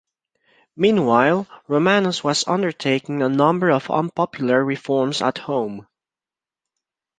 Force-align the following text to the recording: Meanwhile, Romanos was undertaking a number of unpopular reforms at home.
Meanwhile, 0.75 1.45
Romanos 1.67 2.23
was 2.23 2.47
undertaking 2.47 3.21
a 3.21 3.29
number 3.29 3.69
of 3.69 3.91
unpopular 3.91 4.65
reforms 4.65 5.21
at 5.21 5.37
home. 5.37 5.85